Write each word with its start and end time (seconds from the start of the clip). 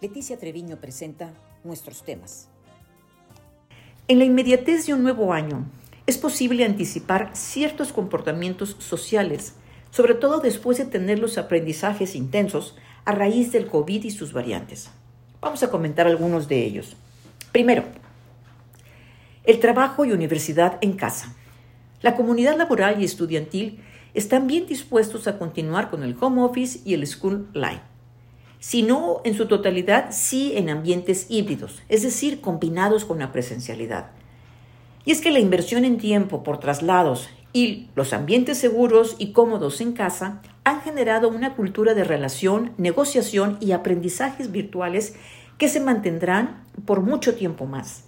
Leticia 0.00 0.38
Treviño 0.38 0.76
presenta 0.76 1.32
nuestros 1.64 2.04
temas. 2.04 2.48
En 4.06 4.20
la 4.20 4.24
inmediatez 4.24 4.86
de 4.86 4.94
un 4.94 5.02
nuevo 5.02 5.32
año, 5.32 5.66
es 6.06 6.16
posible 6.18 6.64
anticipar 6.64 7.30
ciertos 7.34 7.92
comportamientos 7.92 8.76
sociales, 8.78 9.54
sobre 9.90 10.14
todo 10.14 10.38
después 10.38 10.78
de 10.78 10.84
tener 10.84 11.18
los 11.18 11.36
aprendizajes 11.36 12.14
intensos 12.14 12.76
a 13.04 13.12
raíz 13.12 13.50
del 13.50 13.66
COVID 13.66 14.04
y 14.04 14.12
sus 14.12 14.32
variantes. 14.32 14.88
Vamos 15.40 15.64
a 15.64 15.70
comentar 15.70 16.06
algunos 16.06 16.46
de 16.46 16.64
ellos. 16.64 16.96
Primero, 17.50 17.82
el 19.42 19.58
trabajo 19.58 20.04
y 20.04 20.12
universidad 20.12 20.78
en 20.80 20.92
casa. 20.92 21.34
La 22.02 22.14
comunidad 22.14 22.56
laboral 22.56 23.02
y 23.02 23.04
estudiantil 23.04 23.80
están 24.14 24.46
bien 24.46 24.66
dispuestos 24.66 25.26
a 25.26 25.38
continuar 25.38 25.90
con 25.90 26.04
el 26.04 26.16
home 26.20 26.42
office 26.42 26.80
y 26.84 26.94
el 26.94 27.04
school 27.04 27.48
life 27.52 27.87
sino 28.60 29.20
en 29.24 29.34
su 29.34 29.46
totalidad 29.46 30.08
sí 30.10 30.52
en 30.56 30.68
ambientes 30.68 31.26
híbridos, 31.28 31.82
es 31.88 32.02
decir, 32.02 32.40
combinados 32.40 33.04
con 33.04 33.18
la 33.18 33.32
presencialidad. 33.32 34.10
Y 35.04 35.12
es 35.12 35.20
que 35.20 35.30
la 35.30 35.38
inversión 35.38 35.84
en 35.84 35.98
tiempo 35.98 36.42
por 36.42 36.58
traslados 36.58 37.28
y 37.52 37.88
los 37.94 38.12
ambientes 38.12 38.58
seguros 38.58 39.16
y 39.18 39.32
cómodos 39.32 39.80
en 39.80 39.92
casa 39.92 40.42
han 40.64 40.82
generado 40.82 41.28
una 41.28 41.54
cultura 41.54 41.94
de 41.94 42.04
relación, 42.04 42.72
negociación 42.76 43.56
y 43.60 43.72
aprendizajes 43.72 44.52
virtuales 44.52 45.14
que 45.56 45.68
se 45.68 45.80
mantendrán 45.80 46.64
por 46.84 47.00
mucho 47.00 47.34
tiempo 47.34 47.66
más. 47.66 48.04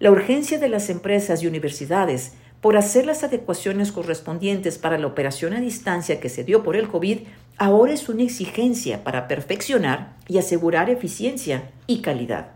La 0.00 0.10
urgencia 0.10 0.58
de 0.58 0.68
las 0.68 0.90
empresas 0.90 1.42
y 1.42 1.46
universidades 1.46 2.32
por 2.60 2.76
hacer 2.76 3.06
las 3.06 3.24
adecuaciones 3.24 3.92
correspondientes 3.92 4.78
para 4.78 4.98
la 4.98 5.06
operación 5.06 5.52
a 5.52 5.60
distancia 5.60 6.20
que 6.20 6.28
se 6.28 6.44
dio 6.44 6.62
por 6.62 6.76
el 6.76 6.88
COVID, 6.88 7.20
ahora 7.58 7.92
es 7.92 8.08
una 8.08 8.22
exigencia 8.22 9.04
para 9.04 9.28
perfeccionar 9.28 10.16
y 10.28 10.38
asegurar 10.38 10.90
eficiencia 10.90 11.70
y 11.86 12.00
calidad. 12.00 12.52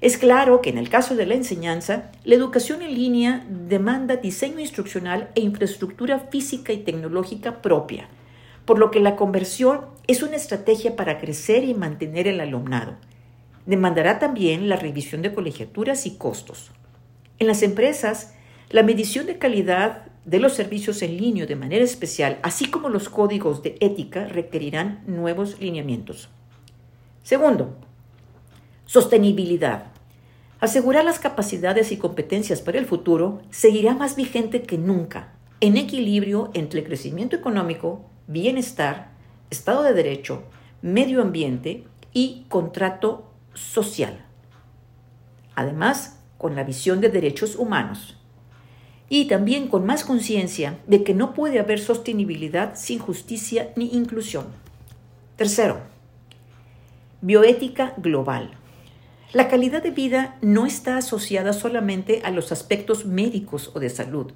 Es 0.00 0.18
claro 0.18 0.60
que 0.60 0.70
en 0.70 0.78
el 0.78 0.90
caso 0.90 1.16
de 1.16 1.24
la 1.24 1.34
enseñanza, 1.34 2.10
la 2.24 2.34
educación 2.34 2.82
en 2.82 2.94
línea 2.94 3.46
demanda 3.48 4.16
diseño 4.16 4.60
instruccional 4.60 5.30
e 5.34 5.40
infraestructura 5.40 6.18
física 6.30 6.72
y 6.72 6.78
tecnológica 6.78 7.62
propia, 7.62 8.08
por 8.66 8.78
lo 8.78 8.90
que 8.90 9.00
la 9.00 9.16
conversión 9.16 9.82
es 10.06 10.22
una 10.22 10.36
estrategia 10.36 10.96
para 10.96 11.18
crecer 11.18 11.64
y 11.64 11.74
mantener 11.74 12.28
el 12.28 12.40
alumnado. 12.40 12.96
Demandará 13.66 14.18
también 14.18 14.68
la 14.68 14.76
revisión 14.76 15.22
de 15.22 15.32
colegiaturas 15.32 16.04
y 16.04 16.16
costos. 16.16 16.70
En 17.38 17.46
las 17.46 17.62
empresas, 17.62 18.34
la 18.68 18.82
medición 18.82 19.26
de 19.26 19.38
calidad 19.38 20.03
de 20.24 20.38
los 20.38 20.54
servicios 20.54 21.02
en 21.02 21.16
línea 21.16 21.46
de 21.46 21.56
manera 21.56 21.84
especial, 21.84 22.38
así 22.42 22.70
como 22.70 22.88
los 22.88 23.08
códigos 23.08 23.62
de 23.62 23.76
ética, 23.80 24.26
requerirán 24.26 25.02
nuevos 25.06 25.60
lineamientos. 25.60 26.28
Segundo, 27.22 27.76
sostenibilidad. 28.86 29.86
Asegurar 30.60 31.04
las 31.04 31.18
capacidades 31.18 31.92
y 31.92 31.98
competencias 31.98 32.62
para 32.62 32.78
el 32.78 32.86
futuro 32.86 33.42
seguirá 33.50 33.94
más 33.94 34.16
vigente 34.16 34.62
que 34.62 34.78
nunca, 34.78 35.34
en 35.60 35.76
equilibrio 35.76 36.50
entre 36.54 36.84
crecimiento 36.84 37.36
económico, 37.36 38.08
bienestar, 38.26 39.12
Estado 39.50 39.82
de 39.82 39.92
Derecho, 39.92 40.44
medio 40.80 41.20
ambiente 41.20 41.84
y 42.12 42.46
contrato 42.48 43.30
social. 43.52 44.24
Además, 45.54 46.20
con 46.38 46.56
la 46.56 46.64
visión 46.64 47.00
de 47.00 47.10
derechos 47.10 47.56
humanos 47.56 48.16
y 49.16 49.26
también 49.26 49.68
con 49.68 49.86
más 49.86 50.02
conciencia 50.02 50.80
de 50.88 51.04
que 51.04 51.14
no 51.14 51.34
puede 51.34 51.60
haber 51.60 51.78
sostenibilidad 51.78 52.74
sin 52.74 52.98
justicia 52.98 53.70
ni 53.76 53.94
inclusión. 53.94 54.46
Tercero, 55.36 55.82
bioética 57.20 57.94
global. 57.96 58.50
La 59.32 59.46
calidad 59.46 59.84
de 59.84 59.92
vida 59.92 60.36
no 60.42 60.66
está 60.66 60.96
asociada 60.96 61.52
solamente 61.52 62.22
a 62.24 62.32
los 62.32 62.50
aspectos 62.50 63.06
médicos 63.06 63.70
o 63.72 63.78
de 63.78 63.88
salud. 63.88 64.32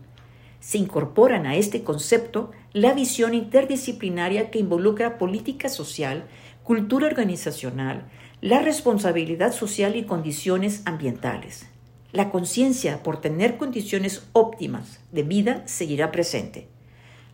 Se 0.61 0.79
incorporan 0.79 1.45
a 1.47 1.57
este 1.57 1.83
concepto 1.83 2.53
la 2.73 2.93
visión 2.93 3.35
interdisciplinaria 3.35 4.53
que 4.53 4.61
involucra 4.61 5.19
política 5.19 5.69
social, 5.69 6.29
cultura 6.63 7.09
organizacional, 7.09 8.09
la 8.41 8.63
responsabilidad 8.63 9.53
social 9.53 9.97
y 9.97 10.05
condiciones 10.05 10.83
ambientales. 10.85 11.67
La 12.11 12.31
conciencia 12.31 13.03
por 13.03 13.21
tener 13.21 13.59
condiciones 13.59 14.27
óptimas 14.33 14.99
de 15.13 15.25
vida 15.25 15.63
seguirá 15.67 16.11
presente. 16.11 16.67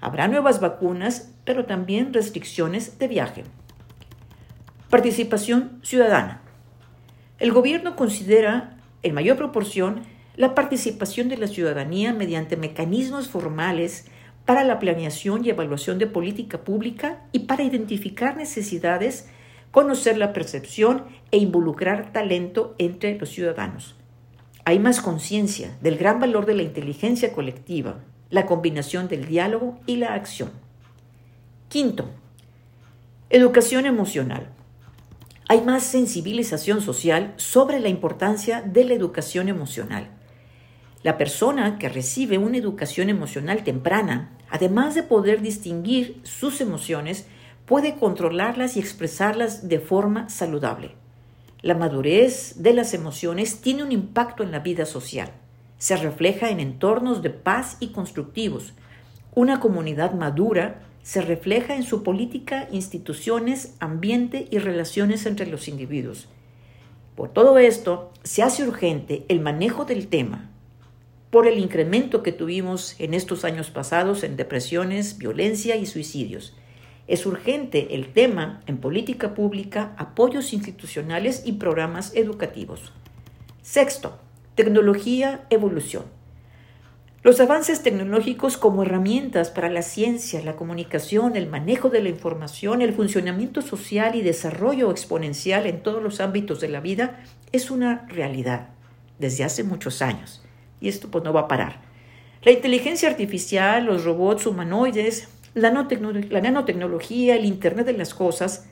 Habrá 0.01 0.27
nuevas 0.27 0.61
vacunas, 0.61 1.31
pero 1.45 1.65
también 1.65 2.13
restricciones 2.13 2.99
de 2.99 3.07
viaje. 3.07 3.45
Participación 4.91 5.79
ciudadana. 5.85 6.43
El 7.39 7.53
gobierno 7.53 7.95
considera 7.95 8.77
en 9.05 9.15
mayor 9.15 9.37
proporción 9.37 10.03
la 10.35 10.57
participación 10.57 11.29
de 11.29 11.37
la 11.37 11.47
ciudadanía 11.47 12.13
mediante 12.13 12.57
mecanismos 12.57 13.29
formales 13.29 14.07
para 14.45 14.65
la 14.65 14.81
planeación 14.81 15.45
y 15.45 15.51
evaluación 15.51 16.01
de 16.01 16.09
política 16.09 16.65
pública 16.65 17.23
y 17.31 17.41
para 17.41 17.63
identificar 17.63 18.37
necesidades, 18.37 19.29
conocer 19.71 20.19
la 20.19 20.33
percepción 20.33 21.05
e 21.31 21.39
involucrar 21.39 22.13
talento 22.13 22.75
entre 22.79 23.17
los 23.17 23.29
ciudadanos 23.29 23.95
hay 24.67 24.79
más 24.79 25.01
conciencia 25.03 25.77
del 25.83 25.99
gran 25.99 26.21
valor 26.21 26.47
de 26.47 26.55
la 26.55 26.63
inteligencia 26.63 27.33
colectiva, 27.33 28.01
la 28.31 28.47
combinación 28.47 29.09
del 29.09 29.27
diálogo 29.27 29.79
y 29.87 29.97
la 29.97 30.15
acción. 30.15 30.51
Quinto, 31.69 32.09
educación 33.29 33.85
emocional. 33.85 34.49
Hay 35.49 35.61
más 35.61 35.83
sensibilización 35.83 36.81
social 36.81 37.35
sobre 37.37 37.79
la 37.79 37.91
importancia 37.91 38.63
de 38.63 38.85
la 38.85 38.95
educación 38.95 39.51
emocional. 39.51 40.09
La 41.03 41.19
persona 41.19 41.79
que 41.79 41.91
recibe 41.91 42.39
una 42.39 42.57
educación 42.57 43.11
emocional 43.11 43.65
temprana, 43.65 44.31
además 44.49 44.95
de 44.95 45.03
poder 45.03 45.43
distinguir 45.43 46.23
sus 46.23 46.63
emociones, 46.63 47.27
puede 47.67 47.97
controlarlas 47.97 48.79
y 48.79 48.81
expresarlas 48.81 49.69
de 49.69 49.81
forma 49.81 50.31
saludable. 50.31 51.04
La 51.65 51.75
madurez 51.75 52.57
de 52.59 52.75
las 52.75 52.93
emociones 52.93 53.63
tiene 53.63 53.83
un 53.83 53.91
impacto 53.91 54.43
en 54.43 54.51
la 54.51 54.59
vida 54.59 54.85
social. 54.85 55.31
Se 55.79 55.97
refleja 55.97 56.51
en 56.51 56.61
entornos 56.61 57.23
de 57.23 57.31
paz 57.31 57.79
y 57.81 57.89
constructivos. 57.89 58.75
Una 59.35 59.61
comunidad 59.61 60.13
madura 60.13 60.83
se 61.03 61.23
refleja 61.23 61.75
en 61.75 61.85
su 61.85 62.03
política, 62.03 62.69
instituciones, 62.71 63.77
ambiente 63.81 64.47
y 64.51 64.59
relaciones 64.59 65.25
entre 65.25 65.47
los 65.47 65.67
individuos. 65.67 66.29
Por 67.17 67.31
todo 67.31 67.57
esto, 67.57 68.13
se 68.25 68.43
hace 68.43 68.69
urgente 68.69 69.25
el 69.29 69.41
manejo 69.41 69.87
del 69.87 70.09
tema 70.09 70.51
por 71.31 71.47
el 71.47 71.59
incremento 71.59 72.23
que 72.23 72.33
tuvimos 72.33 72.95
en 72.99 73.15
estos 73.15 73.43
años 73.43 73.71
pasados 73.71 74.23
en 74.23 74.37
depresiones, 74.37 75.17
violencia 75.17 75.77
y 75.77 75.87
suicidios. 75.87 76.53
Es 77.07 77.27
urgente 77.27 77.95
el 77.95 78.13
tema 78.13 78.63
en 78.67 78.79
política 78.79 79.35
pública, 79.35 79.95
apoyos 79.99 80.53
institucionales 80.53 81.43
y 81.45 81.53
programas 81.53 82.15
educativos. 82.15 82.93
Sexto, 83.63 84.19
tecnología, 84.55 85.45
evolución. 85.51 86.05
Los 87.23 87.41
avances 87.41 87.83
tecnológicos 87.83 88.59
como 88.59 88.83
herramientas 88.83 89.51
para 89.51 89.71
la 89.71 89.81
ciencia, 89.81 90.43
la 90.43 90.57
comunicación, 90.57 91.37
el 91.37 91.49
manejo 91.49 91.89
de 91.89 92.03
la 92.03 92.11
información, 92.11 92.83
el 92.83 92.93
funcionamiento 92.93 93.63
social 93.63 94.15
y 94.15 94.21
desarrollo 94.21 94.91
exponencial 94.91 95.67
en 95.67 95.83
todos 95.83 96.03
los 96.03 96.21
ámbitos 96.21 96.61
de 96.61 96.69
la 96.69 96.81
vida 96.81 97.23
es 97.51 97.71
una 97.71 98.07
realidad 98.09 98.69
desde 99.19 99.45
hace 99.45 99.65
muchos 99.65 100.03
años. 100.03 100.43
Y 100.81 100.89
esto 100.89 101.11
pues 101.11 101.25
no 101.25 101.33
va 101.33 101.41
a 101.41 101.49
parar. 101.49 101.81
La 102.43 102.53
inteligencia 102.53 103.09
artificial, 103.09 103.87
los 103.87 104.05
robots 104.05 104.47
humanoides, 104.47 105.29
la, 105.55 105.71
nanotecnología, 105.71 107.37
el 107.37 107.45
Internet 107.45 107.87
de 107.87 107.93
las 107.95 108.13
Cosas, 108.15 108.67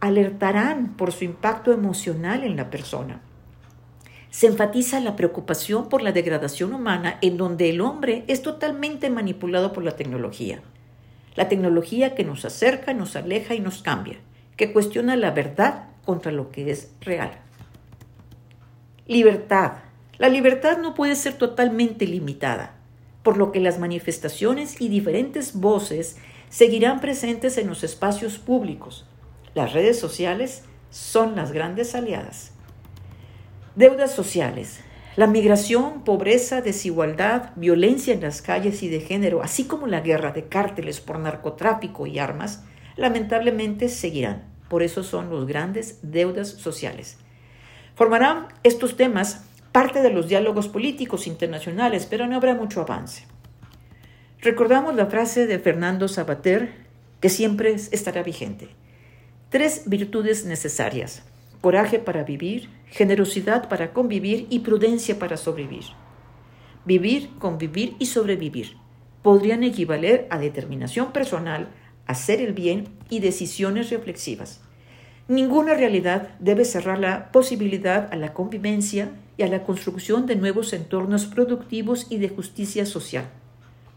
alertarán 0.00 0.96
por 0.96 1.12
su 1.12 1.24
impacto 1.24 1.72
emocional 1.72 2.44
en 2.44 2.56
la 2.56 2.70
persona. 2.70 3.22
Se 4.30 4.48
enfatiza 4.48 4.98
la 4.98 5.14
preocupación 5.14 5.88
por 5.88 6.02
la 6.02 6.12
degradación 6.12 6.74
humana 6.74 7.18
en 7.22 7.36
donde 7.36 7.70
el 7.70 7.80
hombre 7.80 8.24
es 8.26 8.42
totalmente 8.42 9.08
manipulado 9.08 9.72
por 9.72 9.84
la 9.84 9.92
tecnología. 9.92 10.60
La 11.36 11.48
tecnología 11.48 12.14
que 12.14 12.24
nos 12.24 12.44
acerca, 12.44 12.92
nos 12.94 13.14
aleja 13.14 13.54
y 13.54 13.60
nos 13.60 13.82
cambia, 13.82 14.18
que 14.56 14.72
cuestiona 14.72 15.16
la 15.16 15.30
verdad 15.30 15.86
contra 16.04 16.32
lo 16.32 16.50
que 16.50 16.70
es 16.70 16.92
real. 17.00 17.30
Libertad. 19.06 19.74
La 20.18 20.28
libertad 20.28 20.78
no 20.78 20.94
puede 20.94 21.14
ser 21.14 21.34
totalmente 21.34 22.06
limitada 22.06 22.74
por 23.24 23.36
lo 23.36 23.50
que 23.50 23.58
las 23.58 23.80
manifestaciones 23.80 24.80
y 24.80 24.88
diferentes 24.88 25.54
voces 25.58 26.16
seguirán 26.48 27.00
presentes 27.00 27.58
en 27.58 27.66
los 27.66 27.82
espacios 27.82 28.38
públicos. 28.38 29.08
Las 29.54 29.72
redes 29.72 29.98
sociales 29.98 30.62
son 30.90 31.34
las 31.34 31.50
grandes 31.50 31.96
aliadas. 31.96 32.52
Deudas 33.74 34.14
sociales. 34.14 34.78
La 35.16 35.26
migración, 35.26 36.04
pobreza, 36.04 36.60
desigualdad, 36.60 37.50
violencia 37.56 38.14
en 38.14 38.20
las 38.20 38.42
calles 38.42 38.84
y 38.84 38.88
de 38.88 39.00
género, 39.00 39.42
así 39.42 39.64
como 39.64 39.88
la 39.88 40.00
guerra 40.00 40.30
de 40.30 40.46
cárteles 40.46 41.00
por 41.00 41.18
narcotráfico 41.18 42.06
y 42.06 42.20
armas, 42.20 42.62
lamentablemente 42.94 43.88
seguirán 43.88 44.54
por 44.74 44.82
eso 44.82 45.04
son 45.04 45.30
los 45.30 45.46
grandes 45.46 46.00
deudas 46.02 46.48
sociales. 46.48 47.16
Formarán 47.94 48.48
estos 48.64 48.96
temas 48.96 49.44
parte 49.74 50.02
de 50.02 50.10
los 50.10 50.28
diálogos 50.28 50.68
políticos 50.68 51.26
internacionales, 51.26 52.06
pero 52.08 52.28
no 52.28 52.36
habrá 52.36 52.54
mucho 52.54 52.80
avance. 52.80 53.26
Recordamos 54.40 54.94
la 54.94 55.06
frase 55.06 55.48
de 55.48 55.58
Fernando 55.58 56.06
Sabater, 56.06 56.86
que 57.18 57.28
siempre 57.28 57.74
estará 57.74 58.22
vigente. 58.22 58.68
Tres 59.48 59.82
virtudes 59.86 60.44
necesarias. 60.44 61.24
Coraje 61.60 61.98
para 61.98 62.22
vivir, 62.22 62.70
generosidad 62.86 63.68
para 63.68 63.92
convivir 63.92 64.46
y 64.48 64.60
prudencia 64.60 65.18
para 65.18 65.36
sobrevivir. 65.36 65.86
Vivir, 66.84 67.30
convivir 67.40 67.96
y 67.98 68.06
sobrevivir 68.06 68.76
podrían 69.22 69.64
equivaler 69.64 70.28
a 70.30 70.38
determinación 70.38 71.10
personal, 71.10 71.66
hacer 72.06 72.40
el 72.40 72.52
bien 72.52 72.90
y 73.10 73.18
decisiones 73.18 73.90
reflexivas. 73.90 74.60
Ninguna 75.26 75.72
realidad 75.72 76.28
debe 76.38 76.66
cerrar 76.66 76.98
la 76.98 77.32
posibilidad 77.32 78.12
a 78.12 78.16
la 78.16 78.34
convivencia 78.34 79.10
y 79.38 79.42
a 79.42 79.48
la 79.48 79.64
construcción 79.64 80.26
de 80.26 80.36
nuevos 80.36 80.74
entornos 80.74 81.24
productivos 81.24 82.06
y 82.10 82.18
de 82.18 82.28
justicia 82.28 82.84
social. 82.84 83.24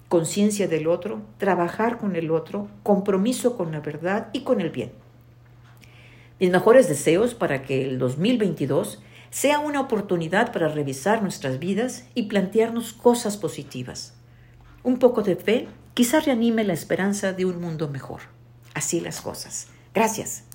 Conciencia 0.07 0.69
del 0.69 0.87
otro, 0.87 1.21
trabajar 1.37 1.97
con 1.97 2.15
el 2.15 2.31
otro, 2.31 2.69
compromiso 2.81 3.57
con 3.57 3.73
la 3.73 3.81
verdad 3.81 4.29
y 4.31 4.41
con 4.41 4.61
el 4.61 4.69
bien. 4.69 4.93
Mis 6.39 6.49
mejores 6.49 6.87
deseos 6.87 7.33
para 7.33 7.61
que 7.61 7.83
el 7.83 7.99
2022 7.99 9.01
sea 9.29 9.59
una 9.59 9.81
oportunidad 9.81 10.53
para 10.53 10.69
revisar 10.69 11.21
nuestras 11.21 11.59
vidas 11.59 12.05
y 12.15 12.23
plantearnos 12.23 12.93
cosas 12.93 13.35
positivas. 13.35 14.13
Un 14.81 14.97
poco 14.97 15.23
de 15.23 15.35
fe 15.35 15.67
quizá 15.93 16.21
reanime 16.21 16.63
la 16.63 16.73
esperanza 16.73 17.33
de 17.33 17.43
un 17.43 17.59
mundo 17.59 17.89
mejor. 17.89 18.21
Así 18.73 19.01
las 19.01 19.19
cosas. 19.19 19.67
Gracias. 19.93 20.45